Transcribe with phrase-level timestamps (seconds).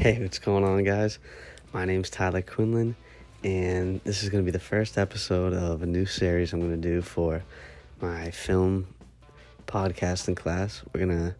[0.00, 1.18] Hey, what's going on, guys?
[1.74, 2.96] My name's Tyler Quinlan,
[3.44, 6.80] and this is going to be the first episode of a new series I'm going
[6.80, 7.42] to do for
[8.00, 8.86] my film
[9.66, 10.82] podcasting class.
[10.94, 11.34] We're going to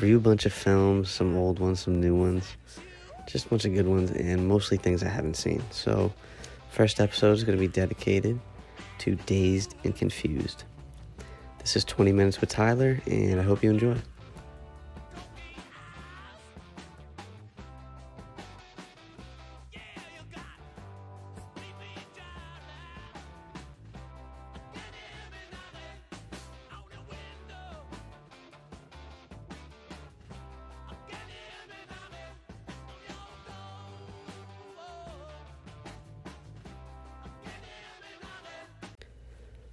[0.00, 2.56] review a bunch of films, some old ones, some new ones,
[3.28, 5.62] just a bunch of good ones, and mostly things I haven't seen.
[5.70, 6.12] So,
[6.72, 8.40] first episode is going to be dedicated
[8.98, 10.64] to Dazed and Confused.
[11.60, 13.94] This is 20 Minutes with Tyler, and I hope you enjoy.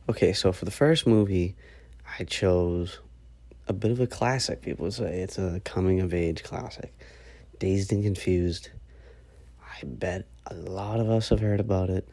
[0.07, 1.55] Okay, so for the first movie,
[2.19, 2.99] I chose
[3.67, 4.61] a bit of a classic.
[4.61, 6.95] People say it's a coming of age classic.
[7.57, 8.69] Dazed and Confused.
[9.63, 12.07] I bet a lot of us have heard about it.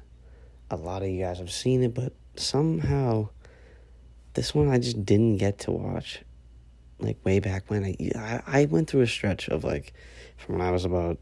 [0.71, 3.29] A lot of you guys have seen it, but somehow
[4.33, 6.23] this one I just didn't get to watch.
[6.99, 9.93] Like way back when I I, I went through a stretch of like
[10.39, 11.19] from when I was about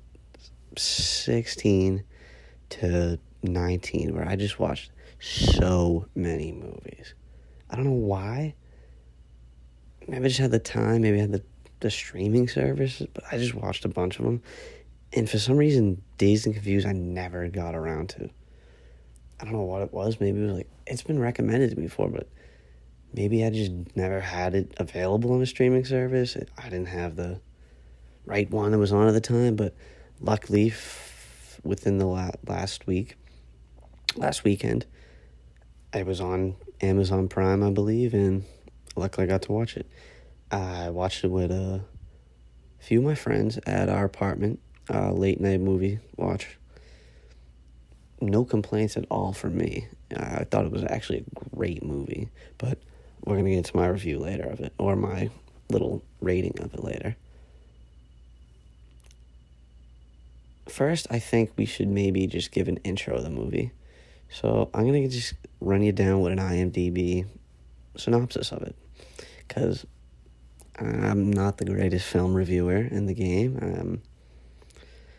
[0.77, 2.05] 16
[2.69, 7.15] to 19 where I just watched so many movies.
[7.69, 8.55] I don't know why.
[10.09, 11.43] Maybe I just had the time, maybe I had the,
[11.81, 14.43] the streaming service, but I just watched a bunch of them.
[15.13, 18.31] And for some reason, Dazed and Confused, I never got around to.
[19.39, 20.21] I don't know what it was.
[20.21, 22.29] Maybe it was like, it's been recommended to me before, but
[23.13, 26.37] maybe I just never had it available on a streaming service.
[26.59, 27.41] I didn't have the
[28.25, 29.75] right one that was on at the time, but
[30.21, 33.17] luckily, f- within the la- last week,
[34.17, 34.87] last weekend,
[35.93, 38.45] it was on Amazon Prime, I believe, and
[38.97, 39.87] luckily I got to watch it.
[40.51, 41.83] I watched it with a
[42.79, 44.61] few of my friends at our apartment,
[44.93, 46.57] uh, late night movie watch.
[48.21, 49.89] No complaints at all from me.
[50.15, 52.29] I thought it was actually a great movie,
[52.59, 52.79] but
[53.25, 55.31] we're going to get into my review later of it, or my
[55.71, 57.17] little rating of it later.
[60.69, 63.73] First, I think we should maybe just give an intro of the movie.
[64.31, 67.27] So I'm gonna just run you down with an IMDb
[67.97, 68.77] synopsis of it,
[69.47, 69.85] because
[70.79, 73.59] I'm not the greatest film reviewer in the game.
[73.61, 74.03] I'm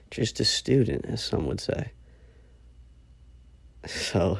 [0.09, 1.91] just a student, as some would say.
[3.87, 4.37] So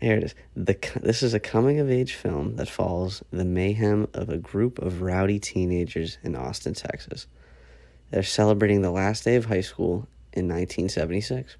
[0.00, 0.34] here it is.
[0.56, 4.78] The this is a coming of age film that follows the mayhem of a group
[4.78, 7.26] of rowdy teenagers in Austin, Texas.
[8.10, 11.56] They're celebrating the last day of high school in 1976.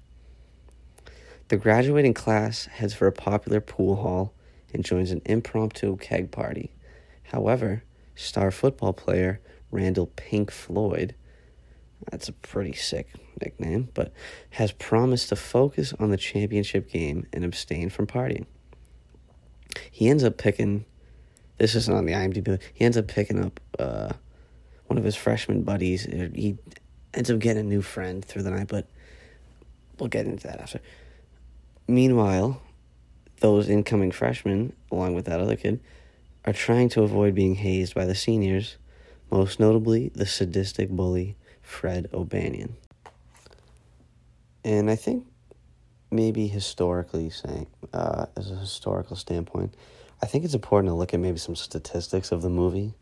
[1.49, 4.33] The graduating class heads for a popular pool hall
[4.71, 6.71] and joins an impromptu keg party.
[7.23, 7.83] However,
[8.13, 11.15] star football player Randall Pink Floyd,
[12.11, 13.09] that's a pretty sick
[13.41, 14.13] nickname, but
[14.51, 18.45] has promised to focus on the championship game and abstain from partying.
[19.89, 20.85] He ends up picking,
[21.57, 24.13] this isn't on the IMDb, he ends up picking up uh,
[24.85, 26.03] one of his freshman buddies.
[26.03, 26.59] He
[27.15, 28.87] ends up getting a new friend through the night, but
[29.97, 30.79] we'll get into that after.
[31.89, 32.61] Meanwhile,
[33.39, 35.79] those incoming freshmen, along with that other kid,
[36.45, 38.77] are trying to avoid being hazed by the seniors,
[39.31, 42.75] most notably the sadistic bully Fred O'Banion.
[44.63, 45.25] And I think
[46.11, 49.73] maybe historically saying, uh, as a historical standpoint,
[50.21, 52.93] I think it's important to look at maybe some statistics of the movie.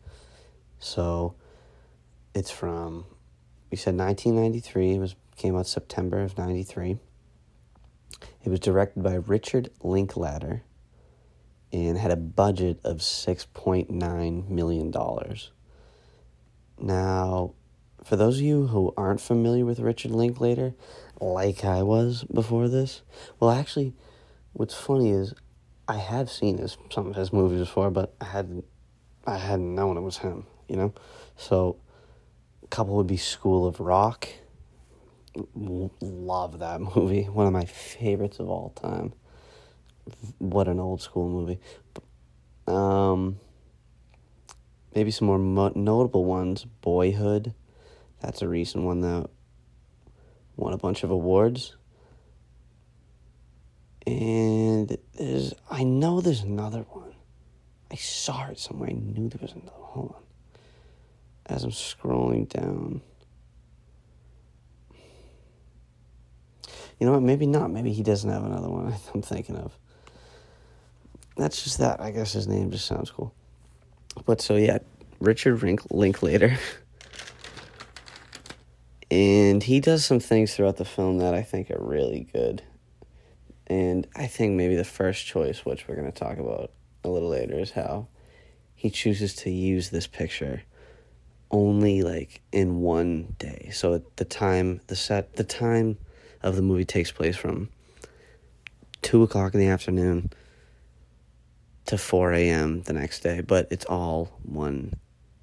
[0.80, 1.36] So
[2.34, 3.04] it's from,
[3.70, 7.00] we said 1993, it was came out September of 93.
[8.44, 10.64] It was directed by Richard Linklater
[11.72, 14.94] and had a budget of $6.9 million.
[16.80, 17.54] Now,
[18.04, 20.74] for those of you who aren't familiar with Richard Linklater,
[21.20, 23.02] like I was before this,
[23.40, 23.94] well, actually,
[24.54, 25.34] what's funny is
[25.88, 28.66] I have seen his, some of his movies before, but I hadn't,
[29.26, 30.94] I hadn't known it was him, you know?
[31.36, 31.78] So,
[32.64, 34.30] a couple would be School of Rock
[35.56, 37.24] love that movie.
[37.24, 39.14] One of my favorites of all time.
[40.38, 41.60] What an old school movie.
[42.68, 43.40] Um,
[44.96, 46.66] maybe some more mo- notable ones.
[46.82, 47.54] Boyhood.
[48.22, 49.30] That's a recent one that
[50.56, 51.76] won a bunch of awards.
[54.06, 57.14] And there's, I know there's another one.
[57.92, 58.90] I saw it somewhere.
[58.90, 59.72] I knew there was another.
[59.74, 60.24] Hold on.
[61.46, 63.02] As I'm scrolling down.
[67.00, 67.22] You know what?
[67.22, 67.72] Maybe not.
[67.72, 69.78] Maybe he doesn't have another one I'm thinking of.
[71.36, 72.02] That's just that.
[72.02, 73.34] I guess his name just sounds cool.
[74.26, 74.80] But so, yeah,
[75.20, 76.58] Richard Rink- Linklater.
[79.10, 82.62] And he does some things throughout the film that I think are really good.
[83.66, 86.72] And I think maybe the first choice, which we're going to talk about
[87.04, 88.08] a little later, is how
[88.76, 90.64] he chooses to use this picture
[91.50, 93.70] only like in one day.
[93.74, 95.98] So the time, the set, the time
[96.48, 97.70] of the movie takes place from
[99.02, 100.32] two o'clock in the afternoon
[101.86, 102.82] to 4 a.m.
[102.84, 104.94] the next day, but it's all one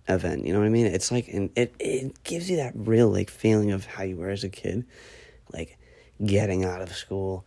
[0.09, 0.45] event.
[0.47, 0.87] You know what I mean?
[0.87, 4.29] It's like, and it, it gives you that real like feeling of how you were
[4.29, 4.85] as a kid,
[5.53, 5.79] like
[6.25, 7.47] getting out of school.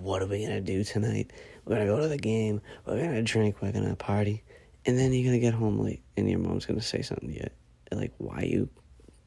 [0.00, 1.32] What are we gonna do tonight?
[1.64, 2.60] We're gonna go to the game.
[2.86, 3.56] We're gonna drink.
[3.60, 4.42] We're gonna party,
[4.86, 7.48] and then you're gonna get home late, and your mom's gonna say something to you,
[7.92, 8.68] like, "Why are you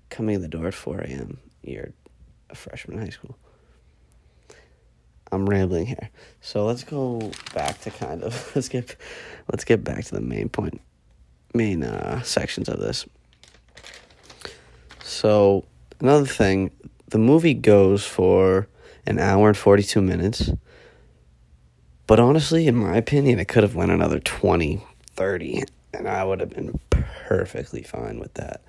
[0.09, 1.39] coming to the door at 4 a.m.?
[1.61, 1.93] You're
[2.49, 3.37] a freshman in high school."
[5.33, 6.09] I'm rambling here.
[6.41, 8.95] So let's go back to kind of let's get
[9.51, 10.81] let's get back to the main point,
[11.53, 13.05] main uh, sections of this.
[15.01, 15.65] So
[15.99, 16.71] another thing,
[17.09, 18.67] the movie goes for
[19.05, 20.51] an hour and 42 minutes.
[22.05, 25.63] But honestly, in my opinion, it could have went another 20, 30,
[25.93, 28.61] and I would have been perfectly fine with that.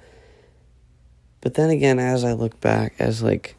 [1.41, 3.57] But then again, as I look back, as like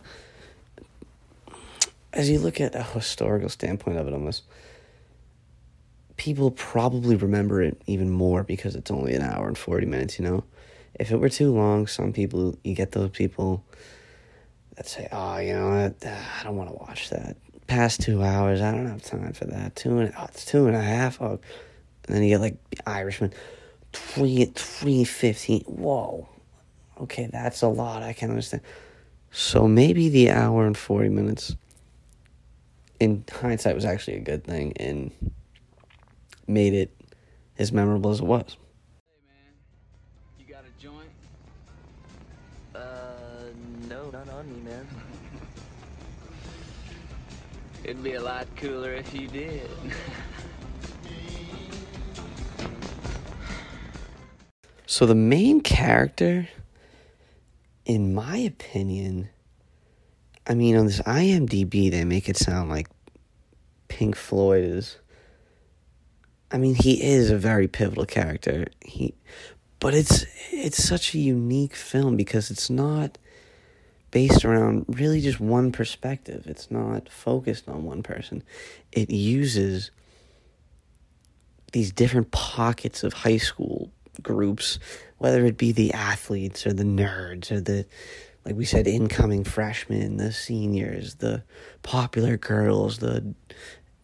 [2.16, 4.44] as you look at a historical standpoint of it almost
[6.18, 10.26] people probably remember it even more because it's only an hour and 40 minutes you
[10.26, 10.44] know?
[10.98, 13.64] If it were too long some people you get those people
[14.76, 15.96] that say oh you know what?
[16.06, 17.36] Ah, I don't want to watch that.
[17.68, 19.76] Past two hours i don't have time for that.
[19.76, 21.40] Two and oh, it's two and a half oh.
[22.08, 22.58] and then you get like
[22.88, 23.34] irishman
[23.92, 26.30] three three fifteen whoa.
[27.02, 28.64] Okay that's a lot i can understand.
[29.32, 31.58] So maybe the hour and 40 minutes
[33.00, 35.12] in hindsight was actually a good thing and
[36.48, 36.96] made it
[37.58, 38.58] as memorable as it was.
[39.08, 39.54] Hey man,
[40.40, 41.10] you got a joint?
[42.74, 43.50] Uh,
[43.90, 44.88] no, not on me, man.
[47.84, 49.70] It'd be a lot cooler if you did.
[54.88, 56.48] So the main character,
[57.86, 59.30] in my opinion,
[60.48, 62.88] I mean, on this IMDb, they make it sound like
[63.88, 64.98] Pink Floyd is.
[66.52, 68.68] I mean, he is a very pivotal character.
[68.82, 69.16] He,
[69.80, 73.18] but it's it's such a unique film because it's not
[74.12, 76.46] based around really just one perspective.
[76.48, 78.44] It's not focused on one person.
[78.92, 79.92] It uses
[81.74, 84.80] these different pockets of high school groups,
[85.18, 87.86] whether it be the athletes or the nerds or the
[88.46, 91.44] like we said, incoming freshmen, the seniors, the
[91.82, 93.34] popular girls, the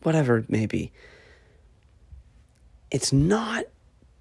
[0.01, 0.91] whatever it may be.
[2.89, 3.65] It's not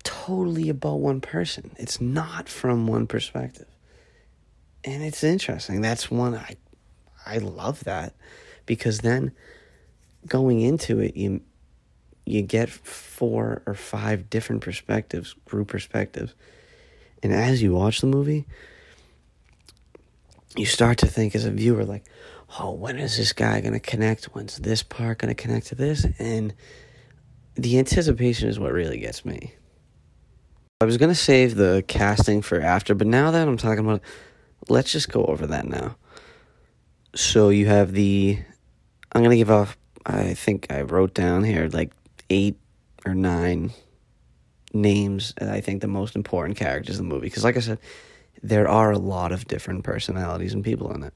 [0.05, 1.71] totally about one person.
[1.79, 3.67] It's not from one perspective.
[4.85, 5.81] And it's interesting.
[5.81, 6.57] That's one I
[7.27, 8.15] I love that
[8.67, 9.33] because then
[10.27, 11.41] going into it you
[12.27, 16.35] you get four or five different perspectives, group perspectives.
[17.23, 18.47] And as you watch the movie,
[20.57, 22.05] you start to think as a viewer like
[22.59, 24.27] oh when is this guy going to connect?
[24.27, 26.07] When's this part going to connect to this?
[26.19, 26.55] And
[27.55, 29.55] the anticipation is what really gets me.
[30.81, 34.03] I was going to save the casting for after but now that i'm talking about
[34.69, 35.97] let's just go over that now.
[37.15, 38.39] So you have the
[39.13, 41.93] i'm going to give off i think i wrote down here like
[42.31, 42.57] eight
[43.05, 43.73] or nine
[44.73, 47.27] names i think the most important characters in the movie.
[47.27, 47.79] Because like i said
[48.43, 51.15] there are a lot of different personalities and people in it.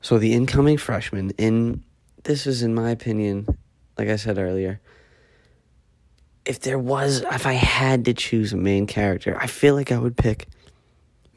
[0.00, 1.82] So the incoming freshman in
[2.24, 3.46] this is in my opinion,
[3.98, 4.80] like I said earlier,
[6.44, 9.98] if there was if I had to choose a main character, I feel like I
[9.98, 10.46] would pick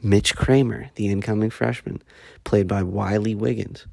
[0.02, 2.02] Mitch Kramer, the incoming freshman,
[2.44, 3.86] played by Wiley Wiggins.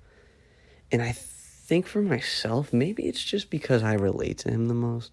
[0.91, 5.11] And I think for myself, maybe it's just because I relate to him the most.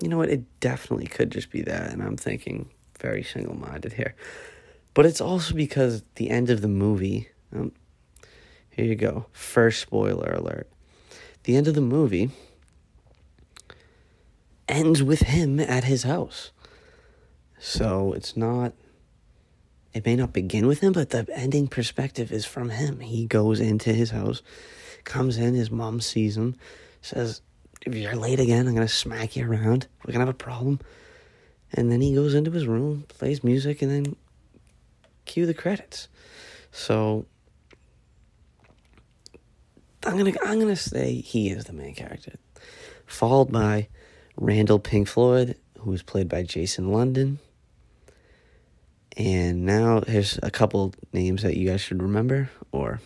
[0.00, 0.30] You know what?
[0.30, 1.92] It definitely could just be that.
[1.92, 4.14] And I'm thinking, very single minded here.
[4.94, 7.72] But it's also because the end of the movie, um,
[8.70, 10.68] here you go, first spoiler alert.
[11.44, 12.30] The end of the movie
[14.68, 16.52] ends with him at his house.
[17.58, 18.72] So it's not,
[19.92, 23.00] it may not begin with him, but the ending perspective is from him.
[23.00, 24.42] He goes into his house,
[25.04, 26.56] comes in, his mom sees him,
[27.00, 27.42] says,
[27.84, 29.86] If you're late again, I'm going to smack you around.
[30.04, 30.80] We're going to have a problem.
[31.76, 34.16] And then he goes into his room, plays music, and then
[35.24, 36.08] cue the credits.
[36.70, 37.26] So
[40.06, 42.36] I'm gonna I'm gonna say he is the main character,
[43.06, 43.88] followed by
[44.36, 47.38] Randall Pink Floyd, who is played by Jason London,
[49.16, 53.00] And now here's a couple names that you guys should remember or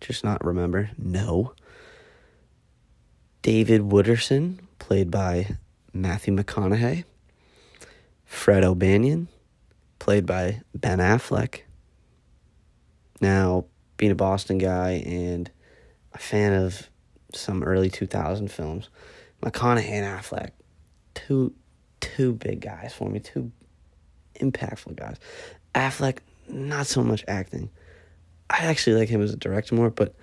[0.00, 0.90] just not remember.
[0.98, 1.52] No.
[3.42, 5.56] David Wooderson, played by
[5.92, 7.04] Matthew McConaughey.
[8.26, 9.28] Fred O'Banion,
[9.98, 11.60] played by Ben Affleck.
[13.20, 13.64] Now,
[13.96, 15.50] being a Boston guy and
[16.12, 16.90] a fan of
[17.32, 18.90] some early 2000 films,
[19.42, 20.50] McConaughey and Affleck,
[21.14, 21.54] two
[22.00, 23.50] two big guys for me, two
[24.40, 25.16] impactful guys.
[25.74, 26.18] Affleck,
[26.48, 27.70] not so much acting.
[28.50, 30.14] I actually like him as a director more, but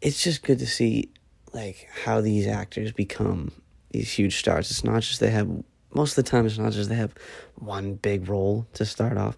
[0.00, 1.10] it's just good to see
[1.52, 3.52] like how these actors become
[3.90, 4.70] these huge stars.
[4.70, 5.48] It's not just they have
[5.96, 7.14] most of the time it's not just they have
[7.54, 9.36] one big role to start off.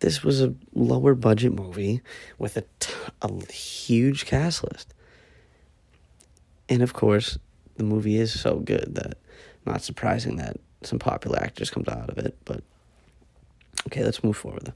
[0.00, 2.02] This was a lower budget movie
[2.38, 4.92] with a, t- a huge cast list.
[6.68, 7.38] And of course,
[7.76, 9.16] the movie is so good that
[9.64, 12.62] not surprising that some popular actors comes out of it, but
[13.86, 14.74] okay, let's move forward.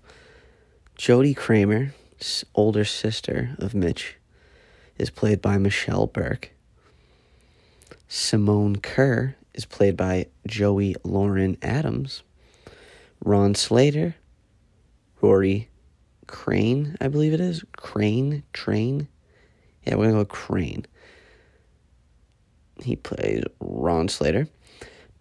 [0.97, 1.95] Jodie Kramer,
[2.55, 4.17] older sister of Mitch,
[4.97, 6.53] is played by Michelle Burke.
[8.09, 12.23] Simone Kerr is played by Joey Lauren Adams.
[13.23, 14.15] Ron Slater,
[15.21, 15.69] Rory
[16.27, 17.63] Crane, I believe it is.
[17.77, 19.07] Crane, Train.
[19.85, 20.87] Yeah, we're gonna go Crane.
[22.83, 24.49] He plays Ron Slater.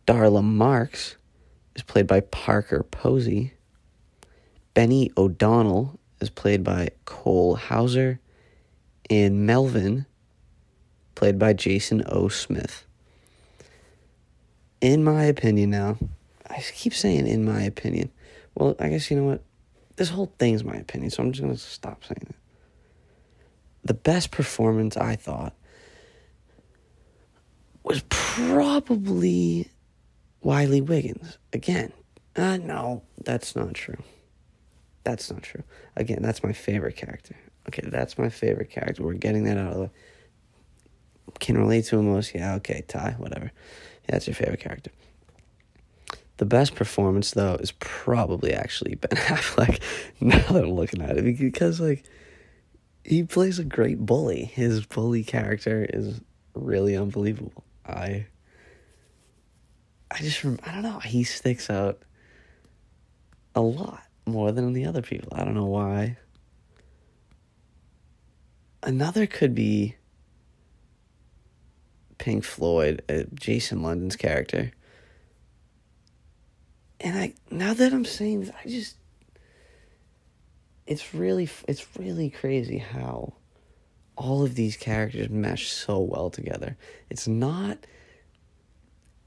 [0.08, 1.18] Darla Marks
[1.76, 3.52] is played by Parker Posey.
[4.74, 8.22] Benny O'Donnell is played by Cole Hauser.
[9.10, 10.06] And Melvin,
[11.16, 12.30] played by Jason O.
[12.30, 12.86] Smith.
[14.82, 15.98] In my opinion, now,
[16.50, 18.12] I keep saying in my opinion.
[18.56, 19.44] Well, I guess you know what?
[19.96, 22.36] This whole thing's my opinion, so I'm just going to stop saying it.
[23.84, 25.54] The best performance I thought
[27.84, 29.70] was probably
[30.42, 31.38] Wiley Wiggins.
[31.54, 31.92] Again,
[32.36, 34.02] uh, no, that's not true.
[35.04, 35.64] That's not true.
[35.96, 37.36] Again, that's my favorite character.
[37.68, 39.04] Okay, that's my favorite character.
[39.04, 39.90] We're getting that out of the way.
[41.40, 42.34] Can relate to him most?
[42.34, 43.52] Yeah, okay, Ty, whatever.
[44.10, 44.92] That's your favorite character.
[46.38, 49.82] The best performance, though, is probably actually Ben Affleck.
[50.20, 52.04] Now that I'm looking at it, because like
[53.04, 54.46] he plays a great bully.
[54.46, 56.22] His bully character is
[56.54, 57.64] really unbelievable.
[57.86, 58.26] I
[60.12, 61.00] I just I don't know.
[61.00, 62.02] He sticks out
[63.54, 65.30] a lot more than the other people.
[65.34, 66.18] I don't know why.
[68.82, 69.96] Another could be
[72.20, 74.72] Pink Floyd, uh, Jason London's character.
[77.00, 78.98] And I now that I'm saying this, I just
[80.86, 83.34] it's really it's really crazy how
[84.16, 86.78] all of these characters mesh so well together.
[87.10, 87.78] It's not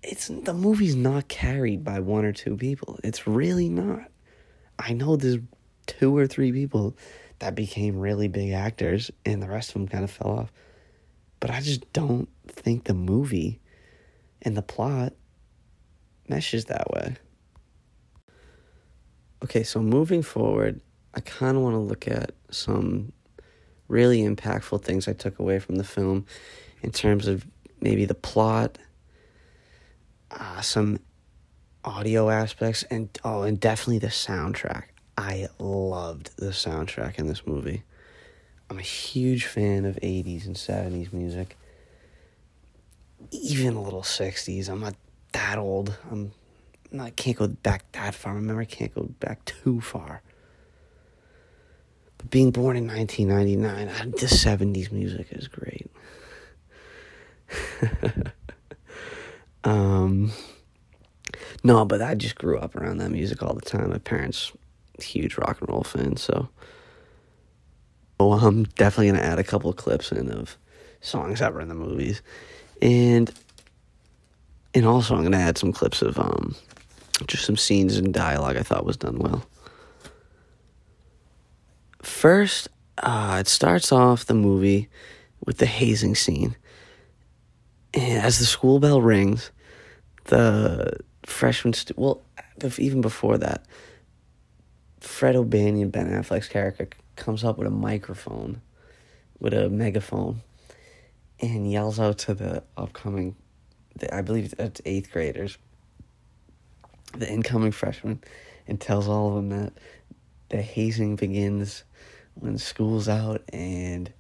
[0.03, 2.99] it's the movie's not carried by one or two people.
[3.03, 4.11] It's really not.
[4.79, 5.39] I know there's
[5.87, 6.97] two or three people
[7.39, 10.53] that became really big actors and the rest of them kind of fell off.
[11.41, 13.61] But I just don't think the movie
[14.43, 15.13] and the plot
[16.29, 17.17] meshes that way.
[19.43, 20.81] Okay, so moving forward,
[21.15, 23.13] I kind of want to look at some
[23.89, 26.27] really impactful things I took away from the film
[26.81, 27.47] in terms of
[27.81, 28.79] maybe the plot,
[30.31, 31.01] uh, some
[31.85, 34.85] audio aspects, and oh, and definitely the soundtrack.
[35.19, 37.83] I loved the soundtrack in this movie.
[38.71, 41.59] I'm a huge fan of 80s and 70s music,
[43.33, 44.69] even a little 60s.
[44.69, 44.95] I'm not
[45.33, 45.97] that old.
[46.11, 46.33] I'm
[46.91, 48.35] not, I can't go back that far.
[48.35, 50.23] Remember, I can't go back too far.
[52.19, 55.91] But being born in 1999, the 70s music is great.
[59.65, 60.31] um,
[61.65, 63.91] no, but I just grew up around that music all the time.
[63.91, 64.53] My parents,
[65.01, 66.49] huge rock and roll fans, so.
[68.21, 70.57] Oh, I'm definitely gonna add a couple of clips in of
[71.01, 72.23] songs that were in the movies,
[72.81, 73.33] and
[74.75, 76.55] and also I'm gonna add some clips of um
[77.27, 79.45] just some scenes and dialogue I thought was done well.
[82.03, 84.89] First, uh, it starts off the movie
[85.45, 86.57] with the hazing scene.
[87.95, 89.51] And as the school bell rings,
[90.25, 92.23] the freshman, stu- well,
[92.79, 93.65] even before that,
[95.01, 98.63] Fred O'Banion, Ben Affleck's character, comes up with a microphone,
[99.39, 100.41] with a megaphone,
[101.43, 103.37] and yells out to the upcoming,
[104.11, 105.59] I believe it's eighth graders,
[107.15, 108.23] the incoming freshmen,
[108.67, 109.73] and tells all of them that
[110.49, 111.83] the hazing begins
[112.35, 114.11] when school's out and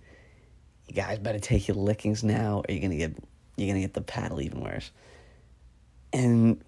[0.88, 3.14] you guys better take your lickings now or you're gonna get
[3.56, 4.90] you're gonna get the paddle even worse.
[6.12, 6.62] And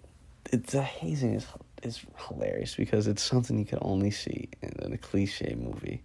[0.50, 1.46] the hazing is
[1.82, 6.02] is hilarious because it's something you could only see in, a cliche movie.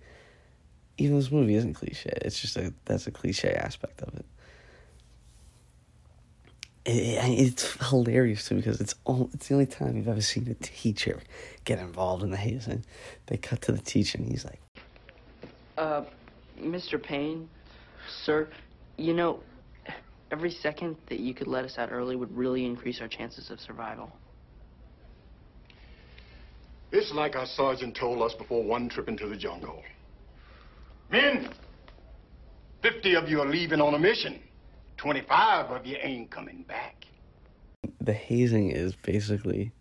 [0.98, 2.12] Even this movie isn't cliche.
[2.22, 4.26] It's just a that's a cliche aspect of it.
[6.86, 10.48] It, it, it's hilarious too because it's all, it's the only time you've ever seen
[10.50, 11.22] a teacher
[11.66, 12.86] get involved in the hazing.
[13.28, 14.62] They cut to the teacher and he's like,
[15.78, 16.04] Uh,
[16.60, 17.02] Mr.
[17.02, 17.50] Payne,
[18.24, 18.48] sir,
[18.98, 19.40] you know,
[20.32, 23.60] every second that you could let us out early would really increase our chances of
[23.60, 24.12] survival.
[26.92, 29.84] It's like our sergeant told us before one trip into the jungle.
[31.12, 31.50] Men,
[32.82, 34.40] 50 of you are leaving on a mission.
[35.00, 37.06] 25 of you ain't coming back.
[38.02, 39.72] the hazing is basically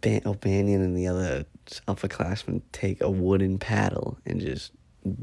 [0.00, 1.46] Ban- O'Banion and the other
[1.88, 4.70] upperclassmen take a wooden paddle and just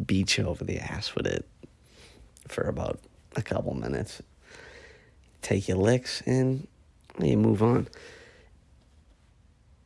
[0.06, 1.48] beat you over the ass with it
[2.50, 3.00] for about
[3.38, 4.22] a couple minutes.
[5.42, 6.68] Take your licks and
[7.18, 7.88] you move on.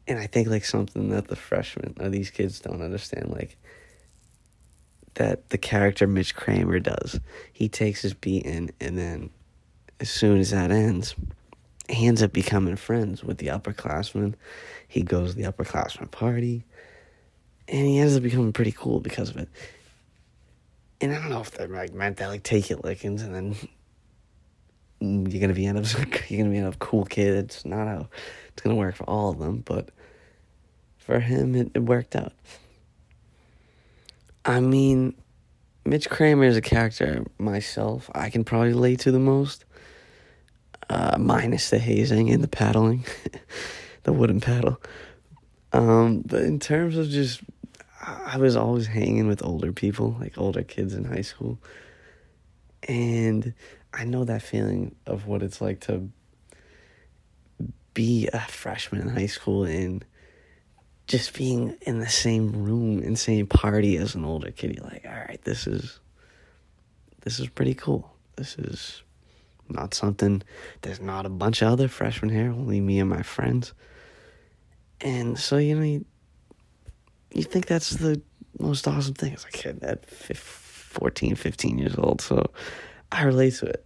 [0.08, 3.56] And I think like something that the freshmen or these kids don't understand, like
[5.15, 7.20] that the character Mitch Kramer does.
[7.51, 9.30] He takes his beating and then
[10.01, 11.15] as soon as that ends,
[11.88, 14.34] he ends up becoming friends with the upperclassmen.
[14.88, 16.65] He goes to the upperclassmen party,
[17.68, 19.50] and he ends up becoming pretty cool because of it.
[21.00, 23.56] And I don't know if they like meant that like take it lickings and then
[25.00, 25.86] you're gonna be end up
[26.30, 27.36] you're gonna be end up cool kid.
[27.36, 28.08] It's not how
[28.50, 29.89] it's gonna work for all of them, but
[30.98, 32.34] for him it, it worked out.
[34.46, 35.16] I mean,
[35.86, 39.66] Mitch Kramer is a character myself I can probably relate to the most.
[40.90, 43.06] Uh, minus the hazing and the paddling,
[44.04, 44.82] the wooden paddle.
[45.72, 47.42] Um, but in terms of just,
[48.02, 51.60] I was always hanging with older people, like older kids in high school.
[52.90, 53.54] And
[53.94, 56.10] I know that feeling of what it's like to
[57.94, 60.06] be a freshman in high school and
[61.12, 64.76] just being in the same room and same party as an older kid.
[64.76, 66.00] You're like, all right, this is,
[67.22, 68.10] this is pretty cool.
[68.38, 69.04] This is
[69.68, 70.42] not something,
[70.82, 73.74] there's not a bunch of other freshmen here, only me and my friends.
[75.02, 76.06] And so, you know, you,
[77.34, 78.22] you think that's the
[78.58, 82.22] most awesome thing as a kid at 15, 14, 15 years old.
[82.22, 82.52] So
[83.12, 83.86] I relate to it.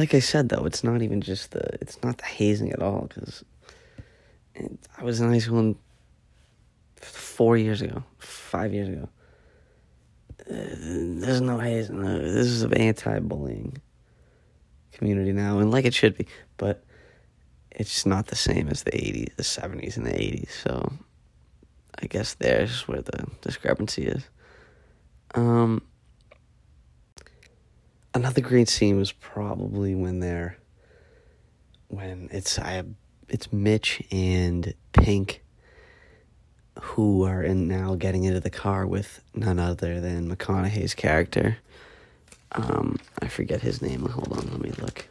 [0.00, 3.02] Like I said, though, it's not even just the, it's not the hazing at all,
[3.02, 3.44] because
[4.96, 5.76] I was in high school in
[6.96, 9.10] four years ago, five years ago.
[10.50, 10.56] Uh,
[11.20, 12.00] there's no hazing.
[12.00, 13.76] This is an anti-bullying
[14.92, 16.82] community now, and like it should be, but
[17.70, 20.50] it's not the same as the 80s, the 70s, and the 80s.
[20.64, 20.94] So
[22.02, 24.22] I guess there's where the discrepancy is.
[25.34, 25.82] Um,
[28.14, 30.56] another great scene was probably when they're
[31.88, 32.82] when it's I
[33.28, 35.42] it's Mitch and Pink
[36.80, 41.58] who are in now getting into the car with none other than McConaughey's character.
[42.52, 44.06] Um, I forget his name.
[44.06, 45.06] Hold on, let me look.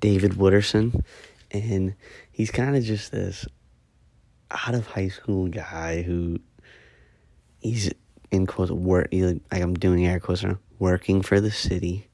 [0.00, 1.04] David Wooderson,
[1.50, 1.94] and
[2.32, 3.46] he's kind of just this
[4.50, 6.38] out of high school guy who
[7.60, 7.92] he's
[8.32, 12.08] in quotes work like I'm doing air quotes now, working for the city.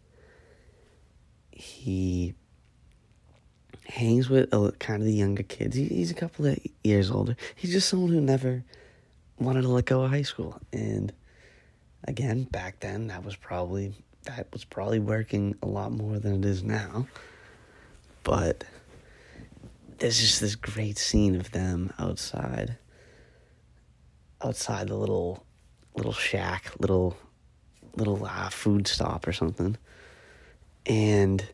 [1.53, 2.35] He
[3.87, 5.77] hangs with a, kind of the younger kids.
[5.77, 7.37] He, he's a couple of years older.
[7.55, 8.65] He's just someone who never
[9.39, 10.61] wanted to let go of high school.
[10.73, 11.13] And
[12.05, 16.45] again, back then that was probably that was probably working a lot more than it
[16.45, 17.07] is now.
[18.25, 18.65] But
[19.99, 22.77] there's just this great scene of them outside
[24.43, 25.45] outside the little
[25.99, 27.17] little shack, little
[27.95, 29.77] little uh, food stop or something.
[30.87, 31.45] And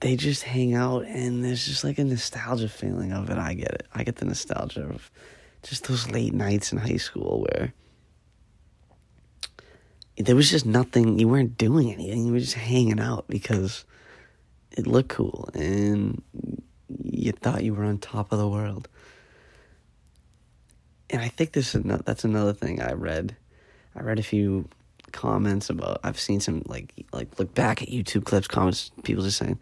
[0.00, 3.38] they just hang out and there's just like a nostalgia feeling of it.
[3.38, 3.86] I get it.
[3.94, 5.10] I get the nostalgia of
[5.62, 7.72] just those late nights in high school where
[10.16, 13.84] there was just nothing, you weren't doing anything, you were just hanging out because
[14.70, 16.22] it looked cool and
[17.02, 18.88] you thought you were on top of the world.
[21.10, 23.36] And I think this is that's another thing I read.
[23.94, 24.68] I read a few
[25.12, 29.38] comments about I've seen some like like look back at YouTube clips comments people just
[29.38, 29.58] saying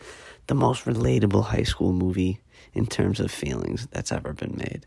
[0.47, 2.41] the most relatable high school movie
[2.73, 4.87] in terms of feelings that's ever been made.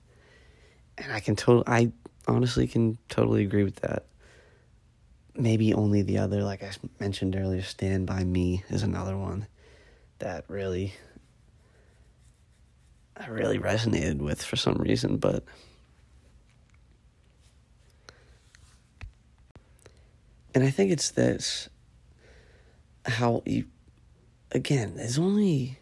[0.97, 1.91] And I can totally I
[2.27, 4.05] honestly can totally agree with that.
[5.35, 9.47] Maybe only the other like I mentioned earlier Stand by Me is another one
[10.19, 10.93] that really
[13.15, 15.43] I really resonated with for some reason, but
[20.57, 21.69] And I think it's this
[23.05, 23.65] how you
[24.51, 25.77] again, there's only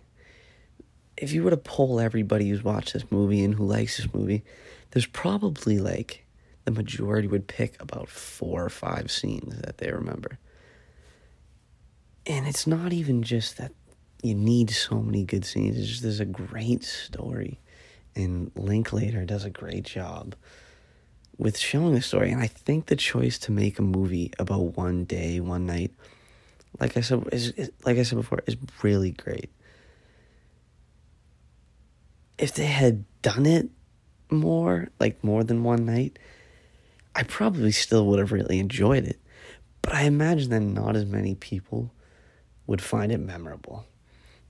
[1.16, 4.44] if you were to poll everybody who's watched this movie and who likes this movie,
[4.92, 6.26] there's probably like
[6.66, 10.40] the majority would pick about four or five scenes that they remember.
[12.26, 13.72] And it's not even just that
[14.24, 17.62] you need so many good scenes, it's just there's a great story.
[18.14, 20.36] And Linklater does a great job
[21.38, 22.32] with showing the story.
[22.32, 25.92] And I think the choice to make a movie about one day, one night,
[26.80, 29.50] like I said, is, is like I said before, is really great.
[32.38, 33.70] If they had done it
[34.30, 36.20] more, like more than one night,
[37.16, 39.20] I probably still would have really enjoyed it.
[39.82, 41.92] But I imagine that not as many people
[42.68, 43.86] would find it memorable.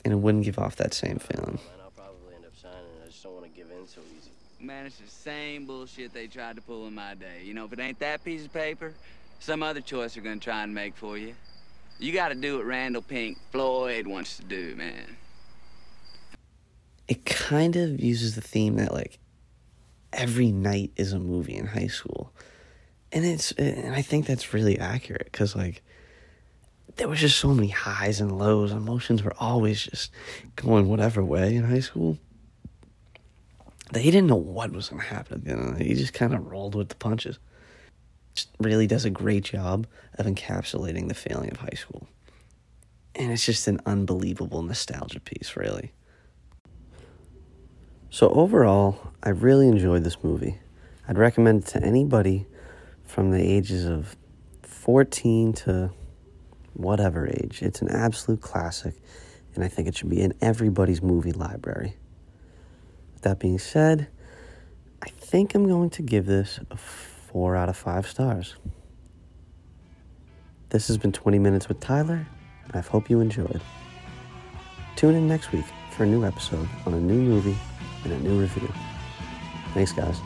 [0.04, 1.56] And it wouldn't give off that same feeling.
[1.56, 2.78] Man, I'll probably end up signing.
[3.04, 4.02] I just don't want to give in so
[4.66, 7.44] Man, it's the same bullshit they tried to pull in my day.
[7.44, 8.96] You know, if it ain't that piece of paper,
[9.38, 11.36] some other choice they're gonna try and make for you.
[12.00, 15.18] You gotta do what Randall Pink Floyd wants to do, man.
[17.08, 19.20] It kind of uses the theme that, like,
[20.12, 22.34] every night is a movie in high school.
[23.12, 25.84] And it's, and I think that's really accurate because, like,
[26.96, 28.72] there was just so many highs and lows.
[28.72, 30.12] Emotions were always just
[30.56, 32.18] going whatever way in high school.
[33.94, 35.82] He didn't know what was going to happen at the end.
[35.82, 37.38] He just kind of rolled with the punches.
[38.34, 42.08] Just really does a great job of encapsulating the feeling of high school.
[43.14, 45.94] And it's just an unbelievable nostalgia piece, really.
[48.10, 50.58] So, overall, I really enjoyed this movie.
[51.08, 52.48] I'd recommend it to anybody
[53.04, 54.16] from the ages of
[54.64, 55.92] 14 to
[56.74, 57.62] whatever age.
[57.62, 58.96] It's an absolute classic,
[59.54, 61.96] and I think it should be in everybody's movie library.
[63.26, 64.08] That being said,
[65.02, 68.56] I think I'm going to give this a 4 out of 5 stars.
[70.70, 72.28] This has been 20 Minutes with Tyler,
[72.66, 73.62] and I hope you enjoyed.
[74.96, 77.58] Tune in next week for a new episode on a new movie
[78.04, 78.72] and a new review.
[79.74, 80.22] Thanks, guys.